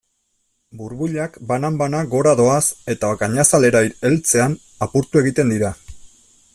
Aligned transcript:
Burbuilak 0.77 1.35
banan-banan 1.51 2.09
gora 2.15 2.33
doaz 2.41 2.63
eta 2.95 3.11
gainazalera 3.21 3.83
heltzean 4.09 4.57
apurtu 4.87 5.23
egiten 5.25 5.55
dira. 5.57 5.73